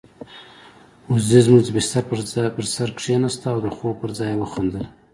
وزې 1.11 1.39
زموږ 1.45 1.61
د 1.65 1.69
بستر 1.77 2.03
پر 2.55 2.65
سر 2.75 2.89
کېناسته 2.99 3.45
او 3.53 3.59
د 3.65 3.67
خوب 3.75 3.93
پر 4.01 4.09
ځای 4.17 4.31
يې 4.33 4.39
وخندل. 4.41 4.85